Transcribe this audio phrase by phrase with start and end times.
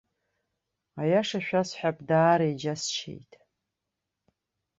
[1.01, 3.31] Аиаша шәасҳәап, даара иџьасшьеит.